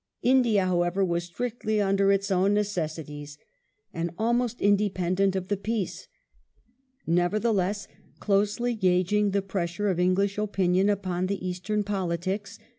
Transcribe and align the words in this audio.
India, 0.23 0.65
however, 0.65 1.05
was 1.05 1.25
strictly 1.25 1.79
under 1.79 2.11
its 2.11 2.31
own 2.31 2.55
necessities, 2.55 3.37
and 3.93 4.09
almost 4.17 4.59
independent 4.59 5.35
of 5.35 5.47
the 5.47 5.55
peace. 5.55 6.07
Nevertheless, 7.05 7.87
closely 8.19 8.73
gauging 8.73 9.29
the 9.29 9.43
pressure 9.43 9.89
of 9.89 9.99
English 9.99 10.39
opinion 10.39 10.89
upon 10.89 11.27
the 11.27 11.47
Eastern 11.47 11.83
politics. 11.83 12.57